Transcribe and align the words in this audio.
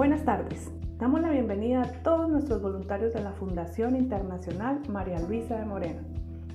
Buenas 0.00 0.24
tardes. 0.24 0.72
Damos 0.96 1.20
la 1.20 1.28
bienvenida 1.28 1.82
a 1.82 2.02
todos 2.02 2.30
nuestros 2.30 2.62
voluntarios 2.62 3.12
de 3.12 3.20
la 3.20 3.32
Fundación 3.32 3.96
Internacional 3.96 4.80
María 4.88 5.20
Luisa 5.20 5.58
de 5.58 5.66
Moreno, 5.66 6.00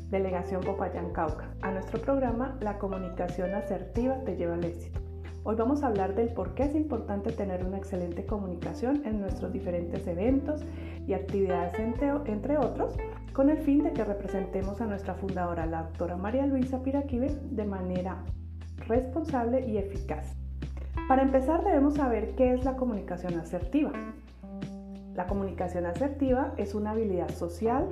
Delegación 0.09 0.61
Popayán 0.61 1.11
Cauca, 1.11 1.51
a 1.61 1.69
nuestro 1.69 2.01
programa 2.01 2.57
La 2.59 2.79
comunicación 2.79 3.53
asertiva 3.53 4.15
te 4.25 4.35
lleva 4.35 4.55
al 4.55 4.63
éxito. 4.63 4.99
Hoy 5.43 5.55
vamos 5.57 5.83
a 5.83 5.89
hablar 5.89 6.15
del 6.15 6.29
por 6.29 6.55
qué 6.55 6.63
es 6.63 6.73
importante 6.73 7.33
tener 7.33 7.63
una 7.63 7.77
excelente 7.77 8.25
comunicación 8.25 9.03
en 9.05 9.21
nuestros 9.21 9.53
diferentes 9.53 10.07
eventos 10.07 10.65
y 11.05 11.13
actividades, 11.13 11.77
entre, 11.77 12.13
entre 12.25 12.57
otros, 12.57 12.97
con 13.31 13.51
el 13.51 13.59
fin 13.59 13.83
de 13.83 13.93
que 13.93 14.05
representemos 14.05 14.81
a 14.81 14.87
nuestra 14.87 15.13
fundadora, 15.13 15.67
la 15.67 15.83
doctora 15.83 16.17
María 16.17 16.47
Luisa 16.47 16.81
Piraquive, 16.81 17.37
de 17.51 17.65
manera 17.65 18.23
responsable 18.87 19.69
y 19.69 19.77
eficaz. 19.77 20.35
Para 21.07 21.21
empezar 21.21 21.63
debemos 21.63 21.93
saber 21.93 22.33
qué 22.35 22.53
es 22.53 22.65
la 22.65 22.77
comunicación 22.77 23.39
asertiva. 23.39 23.91
La 25.13 25.27
comunicación 25.27 25.85
asertiva 25.85 26.53
es 26.57 26.73
una 26.73 26.91
habilidad 26.91 27.29
social 27.29 27.89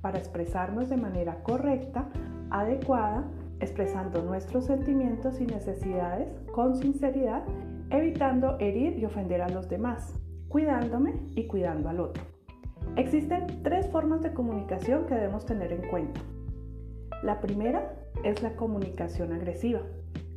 para 0.00 0.18
expresarnos 0.18 0.88
de 0.88 0.96
manera 0.96 1.44
correcta, 1.44 2.08
adecuada, 2.50 3.24
expresando 3.60 4.22
nuestros 4.22 4.64
sentimientos 4.64 5.40
y 5.40 5.46
necesidades 5.46 6.28
con 6.52 6.74
sinceridad, 6.74 7.44
evitando 7.90 8.58
herir 8.58 8.98
y 8.98 9.04
ofender 9.04 9.40
a 9.40 9.48
los 9.48 9.68
demás, 9.68 10.18
cuidándome 10.48 11.14
y 11.36 11.46
cuidando 11.46 11.88
al 11.88 12.00
otro. 12.00 12.24
Existen 12.96 13.62
tres 13.62 13.86
formas 13.86 14.20
de 14.20 14.32
comunicación 14.32 15.06
que 15.06 15.14
debemos 15.14 15.46
tener 15.46 15.72
en 15.72 15.88
cuenta. 15.88 16.20
La 17.22 17.40
primera 17.40 17.94
es 18.24 18.42
la 18.42 18.56
comunicación 18.56 19.32
agresiva 19.32 19.80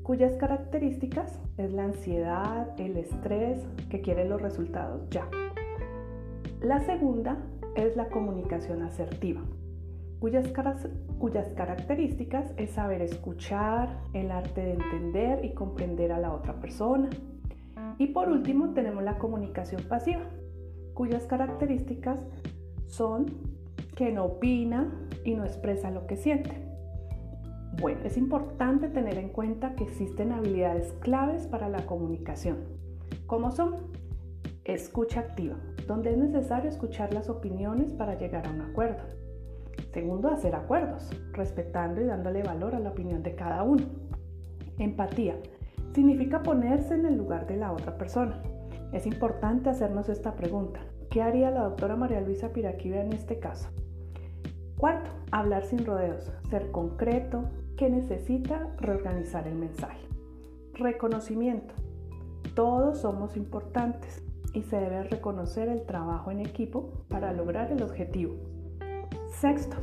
cuyas 0.03 0.35
características 0.35 1.39
es 1.57 1.71
la 1.71 1.85
ansiedad, 1.85 2.79
el 2.79 2.97
estrés, 2.97 3.65
que 3.89 4.01
quiere 4.01 4.25
los 4.25 4.41
resultados 4.41 5.09
ya. 5.09 5.27
La 6.61 6.81
segunda 6.81 7.37
es 7.75 7.95
la 7.95 8.09
comunicación 8.09 8.81
asertiva, 8.81 9.41
cuyas, 10.19 10.47
cuyas 11.19 11.49
características 11.49 12.53
es 12.57 12.71
saber 12.71 13.01
escuchar, 13.01 13.99
el 14.13 14.31
arte 14.31 14.61
de 14.61 14.73
entender 14.73 15.45
y 15.45 15.53
comprender 15.53 16.11
a 16.11 16.19
la 16.19 16.33
otra 16.33 16.59
persona. 16.59 17.09
Y 17.97 18.07
por 18.07 18.29
último 18.29 18.73
tenemos 18.73 19.03
la 19.03 19.17
comunicación 19.17 19.83
pasiva, 19.83 20.23
cuyas 20.93 21.25
características 21.25 22.19
son 22.87 23.25
que 23.95 24.11
no 24.11 24.25
opina 24.25 24.91
y 25.23 25.35
no 25.35 25.45
expresa 25.45 25.91
lo 25.91 26.07
que 26.07 26.17
siente. 26.17 26.70
Bueno, 27.79 28.01
es 28.03 28.17
importante 28.17 28.89
tener 28.89 29.17
en 29.17 29.29
cuenta 29.29 29.75
que 29.75 29.85
existen 29.85 30.33
habilidades 30.33 30.91
claves 30.99 31.47
para 31.47 31.69
la 31.69 31.85
comunicación. 31.85 32.57
¿Cómo 33.27 33.51
son? 33.51 33.75
Escucha 34.65 35.21
activa, 35.21 35.55
donde 35.87 36.11
es 36.11 36.17
necesario 36.17 36.69
escuchar 36.69 37.13
las 37.13 37.29
opiniones 37.29 37.93
para 37.93 38.17
llegar 38.17 38.45
a 38.45 38.51
un 38.51 38.61
acuerdo. 38.61 39.03
Segundo, 39.93 40.29
hacer 40.29 40.53
acuerdos, 40.53 41.09
respetando 41.31 42.01
y 42.01 42.05
dándole 42.05 42.43
valor 42.43 42.75
a 42.75 42.79
la 42.79 42.91
opinión 42.91 43.23
de 43.23 43.35
cada 43.35 43.63
uno. 43.63 43.85
Empatía 44.77 45.35
significa 45.93 46.43
ponerse 46.43 46.93
en 46.93 47.05
el 47.05 47.17
lugar 47.17 47.47
de 47.47 47.57
la 47.57 47.71
otra 47.71 47.97
persona. 47.97 48.41
Es 48.91 49.05
importante 49.05 49.69
hacernos 49.69 50.09
esta 50.09 50.35
pregunta. 50.35 50.81
¿Qué 51.09 51.21
haría 51.21 51.51
la 51.51 51.63
doctora 51.63 51.95
María 51.95 52.21
Luisa 52.21 52.49
Piraquiva 52.53 53.01
en 53.01 53.13
este 53.13 53.39
caso? 53.39 53.69
Cuarto, 54.77 55.11
hablar 55.31 55.63
sin 55.63 55.85
rodeos, 55.85 56.31
ser 56.49 56.71
concreto, 56.71 57.43
que 57.81 57.89
necesita 57.89 58.67
reorganizar 58.77 59.47
el 59.47 59.55
mensaje. 59.55 60.05
Reconocimiento. 60.75 61.73
Todos 62.53 62.99
somos 62.99 63.35
importantes 63.35 64.21
y 64.53 64.61
se 64.61 64.79
debe 64.79 65.05
reconocer 65.05 65.67
el 65.67 65.81
trabajo 65.87 66.29
en 66.29 66.41
equipo 66.41 66.91
para 67.07 67.33
lograr 67.33 67.71
el 67.71 67.81
objetivo. 67.81 68.35
Sexto, 69.31 69.77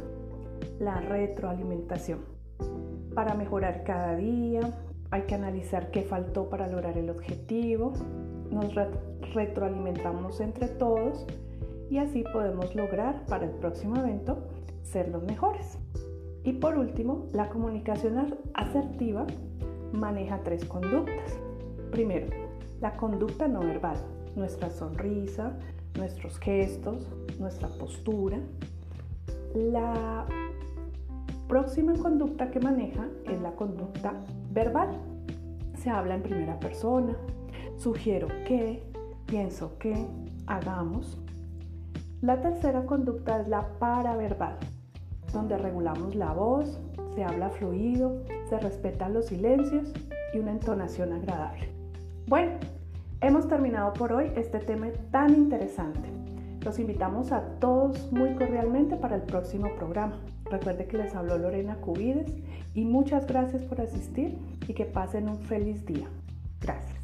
la 0.78 1.00
retroalimentación. 1.00 2.20
Para 3.16 3.34
mejorar 3.34 3.82
cada 3.82 4.14
día 4.14 4.60
hay 5.10 5.22
que 5.22 5.34
analizar 5.34 5.90
qué 5.90 6.02
faltó 6.02 6.48
para 6.48 6.68
lograr 6.68 6.96
el 6.98 7.10
objetivo. 7.10 7.94
Nos 8.52 8.76
retroalimentamos 9.34 10.40
entre 10.40 10.68
todos 10.68 11.26
y 11.90 11.98
así 11.98 12.22
podemos 12.32 12.76
lograr 12.76 13.24
para 13.26 13.46
el 13.46 13.50
próximo 13.50 13.96
evento 13.96 14.38
ser 14.84 15.08
los 15.08 15.24
mejores. 15.24 15.80
Y 16.48 16.54
por 16.54 16.78
último, 16.78 17.26
la 17.34 17.50
comunicación 17.50 18.38
asertiva 18.54 19.26
maneja 19.92 20.40
tres 20.44 20.64
conductas. 20.64 21.38
Primero, 21.90 22.28
la 22.80 22.96
conducta 22.96 23.46
no 23.46 23.60
verbal, 23.60 23.98
nuestra 24.34 24.70
sonrisa, 24.70 25.58
nuestros 25.98 26.38
gestos, 26.38 27.06
nuestra 27.38 27.68
postura. 27.68 28.38
La 29.54 30.24
próxima 31.48 31.92
conducta 31.92 32.50
que 32.50 32.60
maneja 32.60 33.06
es 33.26 33.38
la 33.42 33.52
conducta 33.52 34.14
verbal. 34.50 34.98
Se 35.76 35.90
habla 35.90 36.14
en 36.14 36.22
primera 36.22 36.58
persona, 36.58 37.14
sugiero 37.76 38.26
que, 38.46 38.90
pienso 39.26 39.76
que, 39.78 39.94
hagamos. 40.46 41.20
La 42.22 42.40
tercera 42.40 42.86
conducta 42.86 43.42
es 43.42 43.48
la 43.48 43.68
paraverbal 43.78 44.56
donde 45.32 45.58
regulamos 45.58 46.14
la 46.14 46.32
voz, 46.32 46.80
se 47.14 47.24
habla 47.24 47.50
fluido, 47.50 48.22
se 48.48 48.58
respetan 48.58 49.14
los 49.14 49.26
silencios 49.26 49.92
y 50.32 50.38
una 50.38 50.52
entonación 50.52 51.12
agradable. 51.12 51.68
Bueno, 52.26 52.52
hemos 53.20 53.48
terminado 53.48 53.92
por 53.94 54.12
hoy 54.12 54.30
este 54.36 54.58
tema 54.58 54.88
tan 55.10 55.34
interesante. 55.34 56.08
Los 56.64 56.78
invitamos 56.78 57.32
a 57.32 57.42
todos 57.60 58.12
muy 58.12 58.34
cordialmente 58.34 58.96
para 58.96 59.16
el 59.16 59.22
próximo 59.22 59.68
programa. 59.76 60.18
Recuerde 60.50 60.86
que 60.86 60.98
les 60.98 61.14
habló 61.14 61.38
Lorena 61.38 61.76
Cubides 61.76 62.32
y 62.74 62.84
muchas 62.84 63.26
gracias 63.26 63.62
por 63.62 63.80
asistir 63.80 64.38
y 64.66 64.74
que 64.74 64.84
pasen 64.84 65.28
un 65.28 65.38
feliz 65.38 65.84
día. 65.86 66.08
Gracias. 66.60 66.98